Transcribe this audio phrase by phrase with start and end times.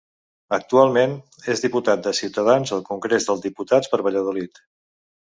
[0.55, 1.11] Actualment,
[1.53, 4.63] és Diputat de Ciutadans al Congrés dels Diputats per Valladolid.